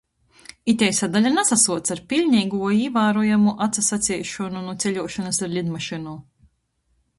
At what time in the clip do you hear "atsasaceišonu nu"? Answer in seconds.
3.67-4.77